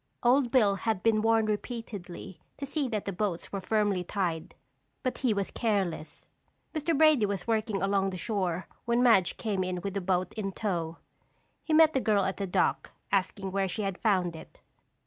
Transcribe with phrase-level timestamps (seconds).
[0.23, 4.55] Old Bill had been warned repeatedly to see that the boats were firmly tied,
[5.03, 6.25] but he was careless.
[6.73, 6.97] Mr.
[6.97, 10.97] Brady was working along the shore when Madge came in with the boat in tow.
[11.63, 14.59] He met the girl at the dock, asking where she had found it.